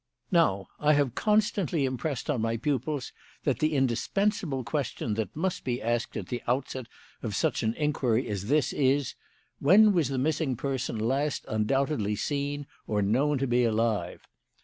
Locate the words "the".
3.59-3.75, 6.29-6.41, 10.09-10.17